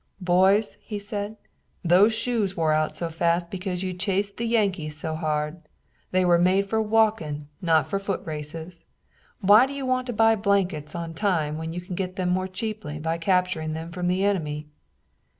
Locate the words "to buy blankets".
10.07-10.95